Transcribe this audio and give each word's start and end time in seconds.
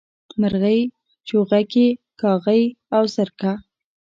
مرغۍ، 0.41 0.79
چوغکي 1.27 1.87
کاغۍ 2.21 2.63
او 2.95 3.03
زرکه 3.15 3.51